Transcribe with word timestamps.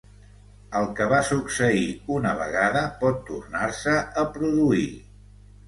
El 0.79 0.87
que 0.99 1.05
va 1.11 1.19
succeir 1.27 1.83
una 2.17 2.33
vegada 2.41 2.83
pot 3.05 3.23
tornar-se 3.29 3.97
a 4.25 4.27
produir. 4.41 4.91